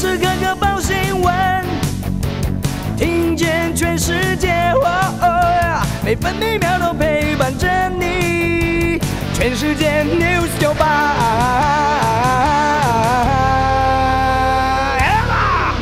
[0.00, 1.62] 时刻刻报新闻，
[2.96, 4.72] 听见全世界，
[6.02, 8.98] 每分每秒都陪伴着你。
[9.34, 11.16] 全世界 news 九八。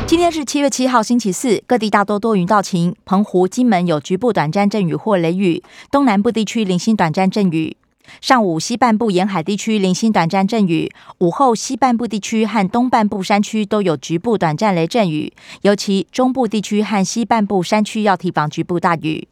[0.04, 5.62] 今天是七月七号，星期四，各地大多多云到晴，澎湖、金门有局部短暂阵雨或雷雨，
[5.92, 7.76] 东南部地区零星短暂阵雨。
[8.20, 15.32] 上午西半部沿海地区零星短暂阵雨，午后西半部地区和东半部山区都有局部短暂雷阵雨，
[15.62, 19.28] 尤其中部地区和西半部山区要提防局部大雨。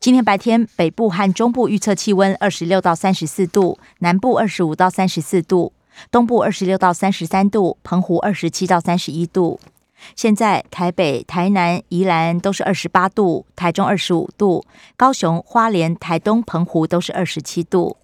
[0.00, 5.72] 今天白天北部和中部预测气温二十六到三十四度，南部二十五到三十四度，
[6.10, 9.60] 东部二十六到三十三度，澎湖二十七到三十一度。
[10.14, 14.64] 现在台北、台南、宜兰都是二十八度，台中二十五度，
[14.96, 17.96] 高雄、花莲、台东、澎湖都是二十七度。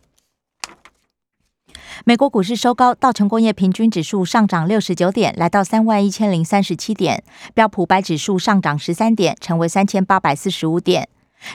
[2.04, 7.18] 美国股市收高，道琼工业平均指数上涨六十九点，来到三万一千零三十七点；
[7.54, 11.04] 标普白指数上涨十三点，成为三千八百四十五点；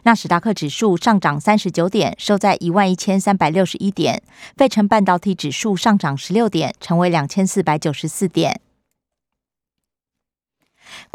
[0.04, 4.20] 纳斯达克指数上涨三十九点，收在一万一千三百六十一点；
[4.56, 8.62] 费城半导体指数上涨十六点，成为两千四百九十四点。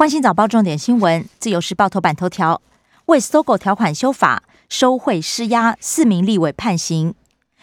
[0.02, 2.60] 关心早报重点新闻，自由时报头版头条：
[3.06, 7.14] 为搜狗条款修法，收贿施压，四名立委判刑，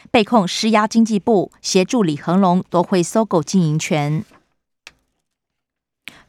[0.10, 4.24] 被控施压经济部，协助李恒龙夺回搜狗经营权。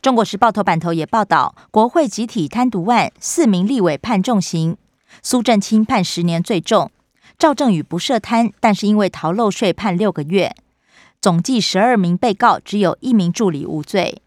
[0.03, 4.77] 中国时报头版头也报道，国会集体贪渎案，四名立委判重刑，
[5.23, 6.91] 苏振清判十年最重，
[7.39, 10.57] 赵正宇不涉贪，但是因为逃漏税判六个月，
[11.21, 14.21] 总计十二名被告，只有一名助理无罪。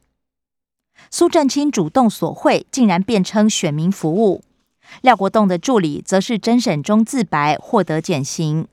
[1.16, 4.42] 苏振清主动索贿，竟然辩称选民服务；
[5.02, 8.68] 廖国栋的助理则是侦审中自白，获得减刑。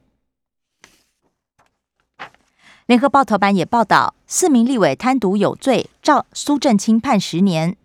[2.87, 7.77] 联合报头版也报道，四名立委贪渎有罪，赵苏振清判十年，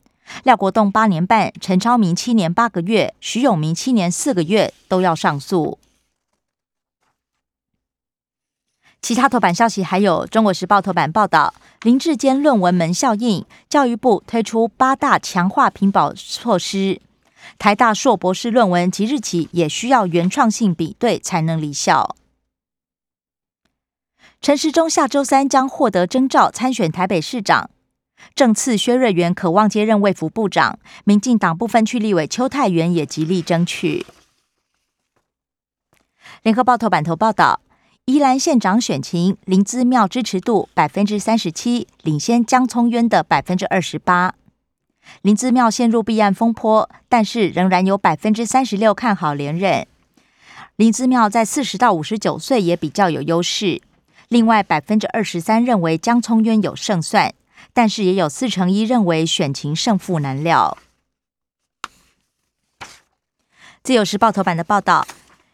[0.46, 5.78] 廖国栋八年半，陈超明七年八个月，徐永明七年四个月，都要上诉。
[9.06, 17.00] 其他头版消息还有《中国时报》头版报道，林志坚论文门效应，教育部推出八大强化评保措施，
[17.60, 22.16] 台大硕博士论文即日起也需要原创性比对才能离校。
[24.42, 27.70] 陈时中下周三将获得征召参选台北市长，
[28.34, 34.08] 正次薛瑞元渴望接任卫福部长，民进党部分区立委邱泰元也极力争取。
[36.42, 37.62] 联合报头版头报道。
[38.08, 44.36] 宜兰县长选情，林资庙支持度百分之三十七，领先江聪渊的百分之二十八。
[45.24, 49.88] 林资庙陷入避案风波，但是仍然有百分之三十六看好连任。
[50.76, 53.82] 林资庙在四十到五十九岁也比较有优势。
[54.28, 57.34] 另外百分之二十三认为江聪渊有胜算，
[57.74, 60.78] 但是也有四成一认为选情胜负难料。
[63.82, 65.08] 自由时报头版的报道，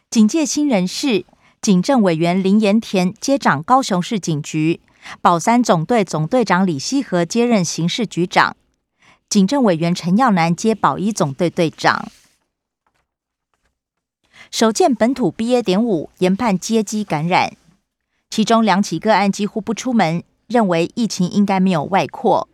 [0.09, 1.23] 警戒新人士。
[1.61, 4.81] 警政委员林延田接掌高雄市警局，
[5.21, 8.57] 保三总队总队长李希和接任刑事局长，
[9.29, 12.11] 警政委员陈耀南接保一总队队长。
[14.49, 15.61] 首见本土 BA.
[15.61, 17.55] 点五研判接机感染，
[18.31, 22.49] 其中两起个案几乎不出门，认为疫情应该没有外扩。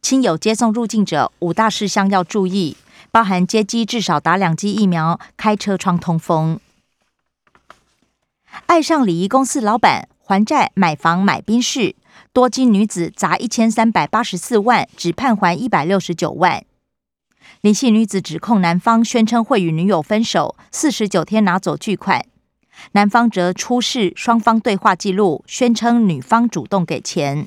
[0.00, 2.78] 亲友接送入境者五大事项要注意，
[3.10, 6.58] 包含接机至少打两剂疫苗，开车窗通风。
[8.66, 11.94] 爱上礼仪公司老板还债买房买宾室，
[12.32, 16.64] 多金女子砸一千三百八十四万，只判还一百六十九万。
[17.60, 22.24] 林姓女子指控男方宣称会与女友分手，四十九天拿走巨款，
[22.92, 27.46] 男方则出示双方对话记录，宣称女方主动给钱。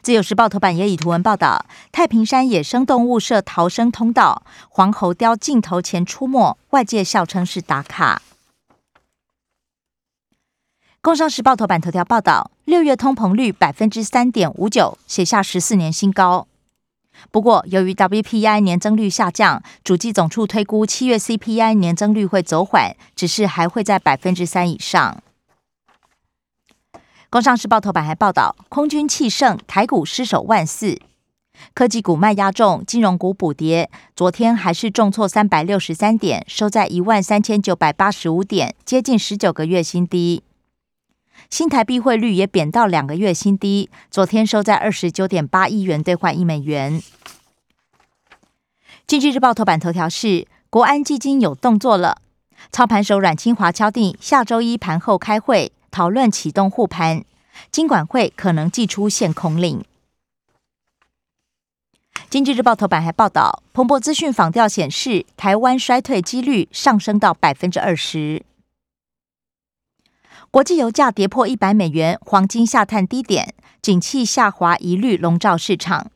[0.00, 8.22] 自由时报头版也以图文报道：太平山野生动物设逃生通道，黄喉雕镜头前出没，外界笑称是打卡。
[11.00, 16.48] 工商时报头版头条报道，六月通膨率百分之三点五九，写下十四年新高。
[17.30, 25.22] 不过，由于 WPI 年增率下降，主计总处推估七月 CPI 年增率会走缓，只是还会在百分之三以上。
[27.30, 31.00] 工商时报头版还报道，空军气盛，台股失守万四，
[31.74, 33.88] 科技股卖压重，金融股补跌。
[34.16, 40.42] 昨天还是重挫三百六十三点，收在一万三千九百八十五点，接近十九个月新低。
[41.50, 47.02] 新台币汇率也贬到两个月新低，昨天收在二十九点八亿元兑换一美元。
[49.06, 52.20] 经济日报头版头条是国安基金有动作了，
[52.70, 57.24] 操盘手阮清华敲定下周一盘后开会讨论启动护盘，
[57.72, 59.82] 金管会可能寄出限空令。
[62.28, 68.42] 经济日报头版还报道，彭博资讯访调显示，台湾衰退几率上升到百分之二十。
[70.50, 76.10] 国际油价跌破一百美元，黄金下探低点，景气下滑疑虑笼罩市场。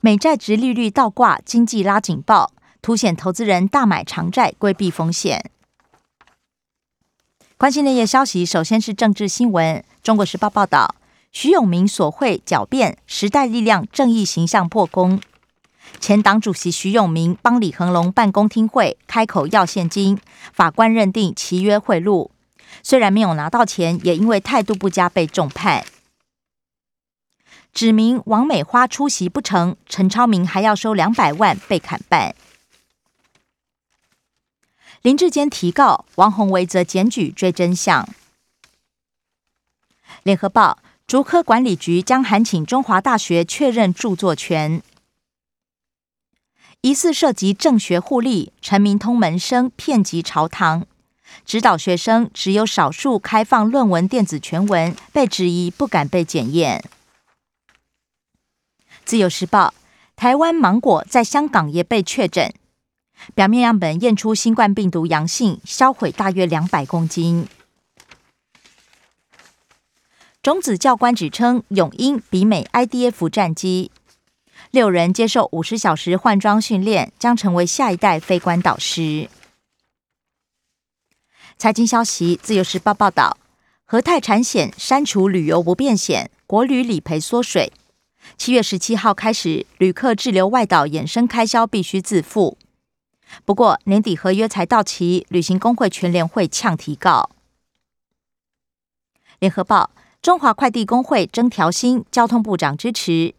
[0.00, 2.50] 美债值利率倒挂，经济拉警报，
[2.82, 5.50] 凸显投资人大买长债，规避风险。
[7.56, 9.82] 关心内页消息，首先是政治新闻。
[10.02, 10.96] 中国时报报道。
[11.32, 15.20] 徐永明所会狡辩，时代力量正义形象破功。
[16.00, 20.18] 前党主席徐永明帮李恒龙办公听会，开口要现金，
[20.52, 22.30] 法官认定其约贿赂，
[22.82, 25.84] 虽然没有拿到钱，也因为态度不佳被重判。
[27.72, 32.34] 指明王美花出席不成，陈超明还要收两百万被砍半。
[35.02, 38.08] 林志坚提告，王宏维则检举追真相。
[40.22, 40.78] 联合报。
[41.06, 44.82] 竹科管理局将函请中华大学确认著作权，
[46.80, 50.84] 疑似涉及政学互利，陈明通门生骗及朝堂，
[51.44, 56.82] 指导学生只有少数开放论文电子全文，被质疑不敢被检验。
[59.04, 59.72] 自由时报，
[60.16, 62.52] 台湾芒果在香港也被确诊，
[63.34, 67.46] 表面样本验出新冠病毒阳性，销毁大约两百公斤。
[70.42, 73.90] 种子教官指称，永鹰比美 IDF 战机
[74.70, 79.28] 六人接受五十小时换装训练，将成为下一代飞官导师。
[81.58, 83.38] 财经消息，自由时报报道，
[83.86, 87.72] 和泰产险删除旅游不便险，国旅理赔缩水。
[88.36, 92.58] 七月十七号开始，旅客滞留外岛衍生开销必须自付。
[93.46, 97.30] 不过年底合约才到期，旅行工会全联会呛提告。
[99.38, 99.90] 联合报。
[100.22, 103.32] 中华快递工会征调薪，交通部长支持。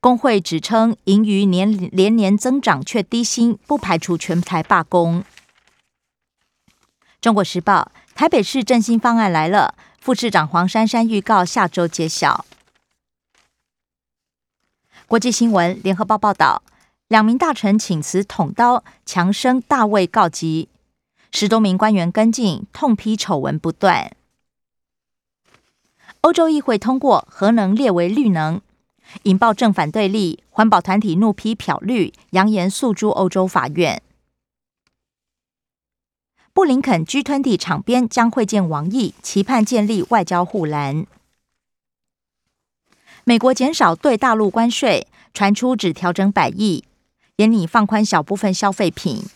[0.00, 5.22] 工会指称盈余年连年增长，却低薪，不排除全台罢工。
[7.26, 12.44] 中国时报台北市振兴方案来了，副市长黄珊珊预告下周揭晓。
[15.08, 16.62] 国际新闻，联合报报道，
[17.08, 20.68] 两名大臣请辞捅刀，强生大卫告急，
[21.32, 24.12] 十多名官员跟进，痛批丑闻不断。
[26.20, 28.60] 欧洲议会通过核能列为绿能，
[29.24, 34.00] 引爆正反对立，环保团体怒批漂绿，扬言诉诸欧洲法院。
[36.56, 41.04] 布林肯 G20 场边将会见王毅，期盼建立外交护栏。
[43.24, 46.84] 美国减少对大陆关税，传出只调整百亿，
[47.36, 49.26] 也拟放宽小部分消费品。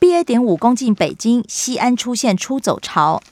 [0.00, 0.24] BA.
[0.24, 3.22] 点五攻进北京西安，出现出走潮。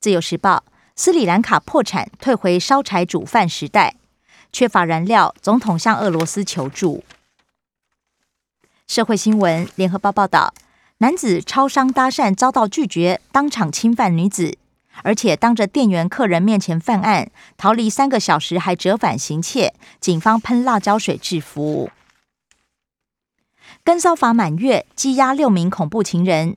[0.00, 0.64] 自由时报：
[0.96, 3.94] 斯里兰卡破产，退回烧柴煮饭时代，
[4.52, 7.04] 缺乏燃料，总统向俄罗斯求助。
[8.88, 10.54] 社会新闻：联合报报道，
[10.98, 14.56] 男子超商搭讪遭到拒绝，当场侵犯女子，
[15.02, 21.90] 而且当着店员、客人面前犯案，逃离三个小时还折返行窃，警方喷辣椒水制服。
[23.84, 26.56] 跟骚法满月，羁押六名恐怖情人。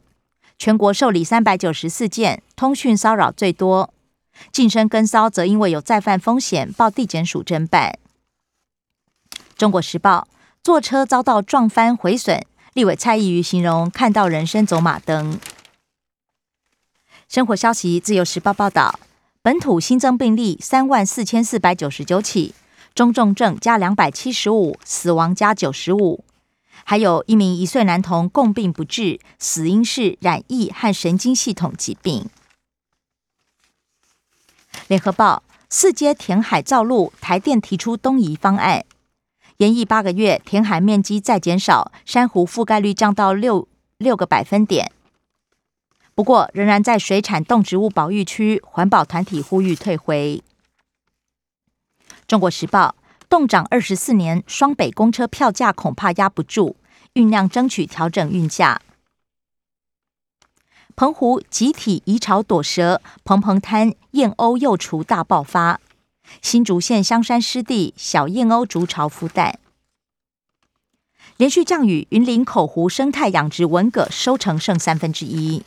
[0.57, 3.93] 全国受理三百九十四件通讯骚扰最多，
[4.53, 7.99] 晋升跟骚则因为有再犯风险，报地检署侦办。
[9.57, 10.27] 中国时报
[10.63, 15.39] 坐车遭到撞翻毁损，立委蔡意瑜形容看到人生走马灯。
[17.27, 18.99] 生活消息，自由时报报道，
[19.41, 22.53] 本土新增病例三万四千四百九十九起，
[22.93, 26.23] 中重症加两百七十五，死亡加九十五。
[26.83, 32.29] 还有一名一岁男童共病不治，死因是染疫和神经系统疾病。
[34.87, 38.85] 联合报四阶填海造陆，台电提出东移方案，
[39.61, 43.67] 延役八个月，填海面积再减少，珊瑚覆盖率降到六
[43.99, 44.91] 六个百分点。
[46.15, 50.43] 不过仍然在水产动植物保育区，环保团体呼吁退回。
[52.25, 52.95] 中国时报。
[53.29, 56.75] 冻涨二十四年，双北公车票价恐怕压不住，
[57.13, 58.81] 酝酿争取调整运价。
[60.97, 65.79] 澎湖集体移巢躲蛇，蓬蓬滩燕鸥幼雏大爆发。
[66.41, 69.59] 新竹县香山湿地小燕鸥筑巢孵蛋。
[71.37, 75.63] 连续降雨，云林口湖生态养殖文蛤收成剩三分之一。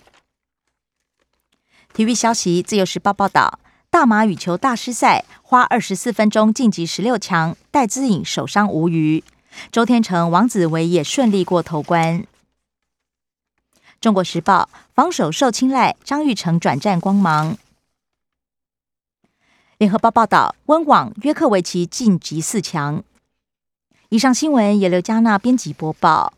[1.93, 3.59] 体育消息，自由时报报道。
[3.91, 9.23] 大马羽球大师赛花二十四分钟晋级十六强，戴资颖受伤无虞，
[9.71, 12.27] 周天成、王子维也顺利过头关。
[14.01, 17.57] 中国时报防守受青睐，张玉成转战光芒。
[19.85, 23.03] 联合报报道，温网约克维奇晋级四强。
[24.09, 26.33] 以上新闻由刘嘉娜编辑播报。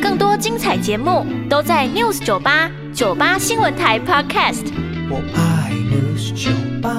[0.00, 4.72] 更多精彩节目都在 News 九八九八新闻台 Podcast。
[5.10, 6.50] 我爱 News 酒
[6.80, 6.96] 吧。